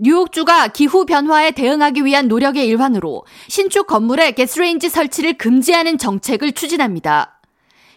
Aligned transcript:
뉴욕주가 0.00 0.68
기후 0.68 1.04
변화에 1.04 1.50
대응하기 1.50 2.04
위한 2.04 2.28
노력의 2.28 2.66
일환으로 2.68 3.24
신축 3.48 3.88
건물에 3.88 4.30
가스레인지 4.30 4.88
설치를 4.88 5.34
금지하는 5.34 5.98
정책을 5.98 6.52
추진합니다. 6.52 7.40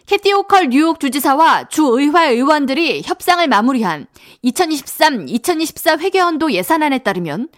캐티 0.06 0.32
오컬 0.32 0.70
뉴욕 0.70 0.98
주지사와 0.98 1.68
주 1.68 1.84
의회 1.84 2.30
의원들이 2.30 3.02
협상을 3.04 3.46
마무리한 3.46 4.06
2023-2024 4.44 6.00
회계연도 6.00 6.52
예산안에 6.52 6.98
따르면 6.98 7.48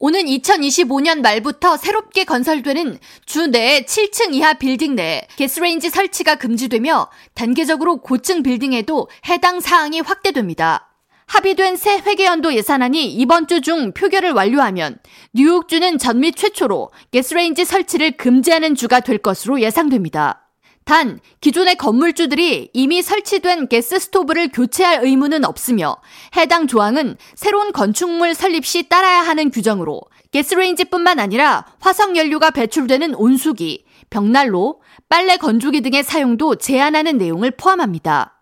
오는 0.00 0.24
2025년 0.24 1.20
말부터 1.20 1.76
새롭게 1.76 2.24
건설되는 2.24 2.98
주 3.24 3.46
내의 3.46 3.84
7층 3.84 4.34
이하 4.34 4.54
빌딩 4.54 4.96
내에 4.96 5.28
가스레인지 5.38 5.90
설치가 5.90 6.34
금지되며 6.34 7.08
단계적으로 7.34 7.98
고층 7.98 8.42
빌딩에도 8.42 9.08
해당 9.28 9.60
사항이 9.60 10.00
확대됩니다. 10.00 10.91
합의된 11.32 11.76
새 11.76 11.96
회계연도 11.96 12.54
예산안이 12.54 13.10
이번 13.14 13.46
주 13.46 13.62
중 13.62 13.92
표결을 13.92 14.32
완료하면 14.32 14.98
뉴욕주는 15.32 15.96
전미 15.96 16.32
최초로 16.32 16.90
가스레인지 17.10 17.64
설치를 17.64 18.18
금지하는 18.18 18.74
주가 18.74 19.00
될 19.00 19.16
것으로 19.16 19.62
예상됩니다. 19.62 20.50
단, 20.84 21.20
기존의 21.40 21.76
건물주들이 21.76 22.70
이미 22.74 23.00
설치된 23.00 23.68
가스 23.68 23.98
스토브를 23.98 24.50
교체할 24.52 25.04
의무는 25.04 25.46
없으며 25.46 25.96
해당 26.36 26.66
조항은 26.66 27.16
새로운 27.34 27.72
건축물 27.72 28.34
설립 28.34 28.66
시 28.66 28.90
따라야 28.90 29.22
하는 29.22 29.50
규정으로 29.50 30.02
가스레인지뿐만 30.34 31.18
아니라 31.18 31.64
화석 31.80 32.16
연료가 32.16 32.50
배출되는 32.50 33.14
온수기, 33.14 33.86
벽난로, 34.10 34.82
빨래 35.08 35.38
건조기 35.38 35.80
등의 35.80 36.02
사용도 36.02 36.56
제한하는 36.56 37.16
내용을 37.16 37.52
포함합니다. 37.52 38.41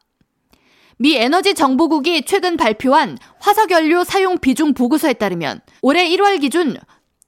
미 1.03 1.17
에너지 1.17 1.55
정보국이 1.55 2.27
최근 2.27 2.59
발표한 2.59 3.17
화석연료 3.39 4.05
사용 4.05 4.37
비중 4.39 4.75
보고서에 4.75 5.15
따르면 5.15 5.63
올해 5.81 6.07
1월 6.11 6.39
기준 6.43 6.77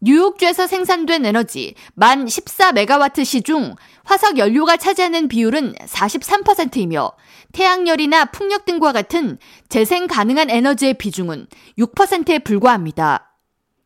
뉴욕주에서 0.03 0.67
생산된 0.67 1.25
에너지 1.25 1.75
만 1.95 2.27
14메가와트 2.27 3.25
시 3.25 3.41
중 3.41 3.75
화석 4.05 4.37
연료가 4.37 4.77
차지하는 4.77 5.27
비율은 5.29 5.73
43%이며 5.87 7.13
태양열이나 7.53 8.27
풍력 8.27 8.67
등과 8.67 8.93
같은 8.93 9.39
재생 9.71 10.07
가능한 10.07 10.51
에너지의 10.51 10.95
비중은 10.95 11.47
6%에 11.79 12.41
불과합니다. 12.41 13.39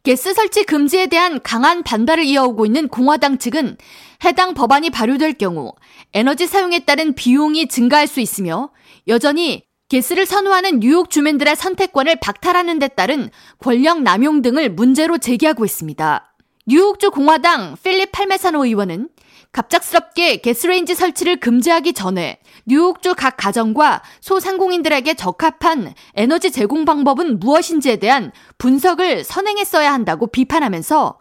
가스 0.04 0.34
설치 0.34 0.64
금지에 0.64 1.06
대한 1.06 1.40
강한 1.42 1.84
반발을 1.84 2.24
이어오고 2.24 2.66
있는 2.66 2.88
공화당 2.88 3.38
측은 3.38 3.76
해당 4.24 4.54
법안이 4.54 4.90
발효될 4.90 5.34
경우 5.34 5.74
에너지 6.12 6.48
사용에 6.48 6.80
따른 6.80 7.14
비용이 7.14 7.68
증가할 7.68 8.08
수 8.08 8.18
있으며 8.18 8.70
여전히 9.06 9.65
가스를 9.88 10.26
선호하는 10.26 10.80
뉴욕 10.80 11.10
주민들의 11.10 11.54
선택권을 11.54 12.16
박탈하는 12.16 12.80
데 12.80 12.88
따른 12.88 13.30
권력 13.58 14.02
남용 14.02 14.42
등을 14.42 14.70
문제로 14.70 15.16
제기하고 15.16 15.64
있습니다. 15.64 16.34
뉴욕주 16.66 17.12
공화당 17.12 17.76
필립 17.80 18.10
팔메사노 18.10 18.64
의원은 18.64 19.08
갑작스럽게 19.52 20.38
가스레인지 20.38 20.96
설치를 20.96 21.38
금지하기 21.38 21.92
전에 21.92 22.40
뉴욕주 22.66 23.14
각 23.14 23.36
가정과 23.36 24.02
소상공인들에게 24.20 25.14
적합한 25.14 25.94
에너지 26.14 26.50
제공 26.50 26.84
방법은 26.84 27.38
무엇인지에 27.38 27.96
대한 27.96 28.32
분석을 28.58 29.22
선행했어야 29.22 29.92
한다고 29.92 30.26
비판하면서 30.26 31.16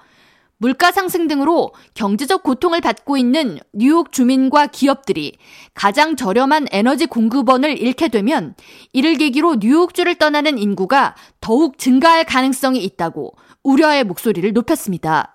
물가 0.65 0.91
상승 0.91 1.27
등으로 1.27 1.75
경제적 1.93 2.41
고통을 2.41 2.81
받고 2.81 3.17
있는 3.17 3.59
뉴욕 3.71 4.11
주민과 4.11 4.65
기업들이 4.65 5.33
가장 5.75 6.15
저렴한 6.15 6.69
에너지 6.71 7.05
공급원을 7.05 7.79
잃게 7.79 8.07
되면 8.07 8.55
이를 8.91 9.13
계기로 9.13 9.57
뉴욕주를 9.61 10.15
떠나는 10.15 10.57
인구가 10.57 11.13
더욱 11.39 11.77
증가할 11.77 12.23
가능성이 12.23 12.83
있다고 12.83 13.35
우려의 13.61 14.05
목소리를 14.05 14.53
높였습니다. 14.53 15.34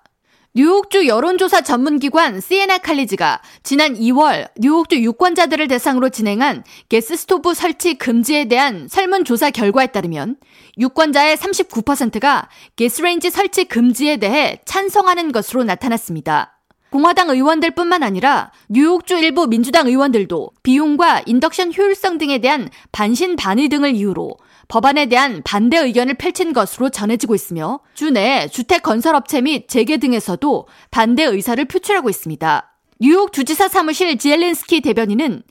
뉴욕주 0.53 1.07
여론조사 1.07 1.61
전문기관 1.61 2.41
시에나 2.41 2.77
칼리지가 2.77 3.41
지난 3.63 3.93
2월 3.95 4.49
뉴욕주 4.59 5.01
유권자들을 5.01 5.69
대상으로 5.69 6.09
진행한 6.09 6.65
게스스토브 6.89 7.53
설치 7.53 7.93
금지에 7.93 8.49
대한 8.49 8.89
설문조사 8.89 9.51
결과에 9.51 9.87
따르면 9.87 10.35
유권자의 10.77 11.37
39%가 11.37 12.49
가스레인지 12.75 13.29
설치 13.29 13.63
금지에 13.63 14.17
대해 14.17 14.59
찬성하는 14.65 15.31
것으로 15.31 15.63
나타났습니다. 15.63 16.60
공화당 16.91 17.29
의원들 17.29 17.71
뿐만 17.71 18.03
아니라 18.03 18.51
뉴욕주 18.67 19.17
일부 19.17 19.47
민주당 19.47 19.87
의원들도 19.87 20.51
비용과 20.61 21.21
인덕션 21.25 21.73
효율성 21.73 22.17
등에 22.17 22.39
대한 22.39 22.69
반신반의 22.91 23.69
등을 23.69 23.95
이유로 23.95 24.35
법안에 24.67 25.05
대한 25.05 25.41
반대 25.45 25.77
의견을 25.77 26.15
펼친 26.15 26.51
것으로 26.51 26.89
전해지고 26.89 27.33
있으며 27.33 27.79
주내 27.93 28.49
주택 28.49 28.83
건설업체 28.83 29.39
및 29.39 29.69
재계 29.69 29.97
등에서도 29.97 30.67
반대 30.91 31.23
의사를 31.23 31.63
표출하고 31.63 32.09
있습니다. 32.09 32.77
뉴욕 32.99 33.31
주지사 33.31 33.69
사무실 33.69 34.17
지엘린스키 34.17 34.81
대변인은 34.81 35.43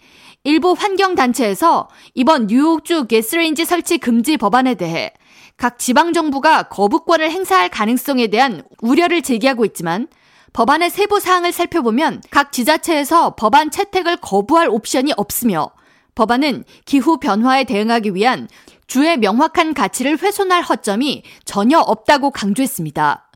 일부 0.44 0.72
환경단체에서 0.72 1.88
이번 2.14 2.48
뉴욕주 2.48 3.06
가스레인지 3.06 3.64
설치 3.64 3.96
금지 3.96 4.36
법안에 4.36 4.74
대해 4.74 5.12
각 5.56 5.78
지방정부가 5.78 6.64
거부권을 6.64 7.30
행사할 7.30 7.70
가능성에 7.70 8.26
대한 8.26 8.62
우려를 8.82 9.22
제기하고 9.22 9.64
있지만 9.64 10.08
법안의 10.53 10.91
세부 10.91 11.21
사항을 11.21 11.53
살펴보면 11.53 12.22
각 12.31 12.53
지자체에서 12.53 13.34
법안 13.37 13.71
채택을 13.71 14.16
거부할 14.16 14.69
옵션이 14.69 15.12
없으며 15.16 15.71
법안은 16.15 16.65
기후 16.84 17.19
변화에 17.19 17.65
대응하기 17.65 18.15
위한 18.15 18.49
주의 18.87 19.16
명확한 19.16 19.75
가치를 19.75 20.19
훼손할 20.21 20.62
허점이 20.62 21.22
전혀 21.44 21.78
없다고 21.78 22.33
강조했습니다. 22.33 23.31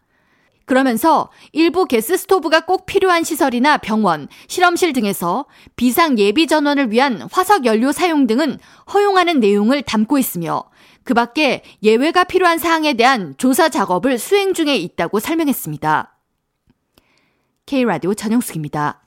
그러면서 0.66 1.30
일부 1.52 1.84
가스 1.84 2.16
스토브가 2.16 2.60
꼭 2.60 2.86
필요한 2.86 3.22
시설이나 3.22 3.76
병원, 3.76 4.28
실험실 4.48 4.94
등에서 4.94 5.44
비상 5.76 6.18
예비 6.18 6.46
전원을 6.46 6.90
위한 6.90 7.28
화석 7.30 7.66
연료 7.66 7.92
사용 7.92 8.26
등은 8.26 8.58
허용하는 8.92 9.40
내용을 9.40 9.82
담고 9.82 10.18
있으며 10.18 10.64
그 11.04 11.12
밖에 11.12 11.62
예외가 11.82 12.24
필요한 12.24 12.58
사항에 12.58 12.94
대한 12.94 13.34
조사 13.36 13.68
작업을 13.68 14.18
수행 14.18 14.54
중에 14.54 14.74
있다고 14.76 15.20
설명했습니다. 15.20 16.13
K라디오 17.66 18.12
전영숙입니다. 18.12 19.03